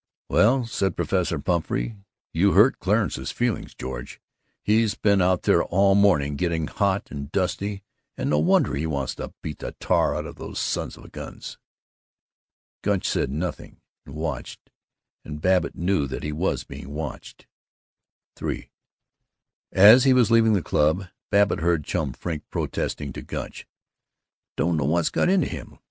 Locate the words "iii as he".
18.43-20.13